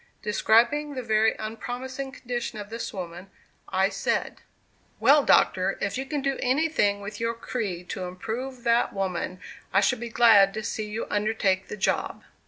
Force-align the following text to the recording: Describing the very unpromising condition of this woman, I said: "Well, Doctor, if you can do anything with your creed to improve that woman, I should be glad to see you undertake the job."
Describing 0.23 0.95
the 0.95 1.03
very 1.03 1.35
unpromising 1.37 2.11
condition 2.11 2.57
of 2.57 2.71
this 2.71 2.91
woman, 2.91 3.29
I 3.69 3.89
said: 3.89 4.41
"Well, 4.99 5.21
Doctor, 5.23 5.77
if 5.79 5.95
you 5.95 6.07
can 6.07 6.23
do 6.23 6.39
anything 6.41 7.01
with 7.01 7.19
your 7.19 7.35
creed 7.35 7.87
to 7.89 8.05
improve 8.05 8.63
that 8.63 8.93
woman, 8.93 9.39
I 9.71 9.79
should 9.79 9.99
be 9.99 10.09
glad 10.09 10.55
to 10.55 10.63
see 10.63 10.89
you 10.89 11.05
undertake 11.11 11.67
the 11.67 11.77
job." 11.77 12.23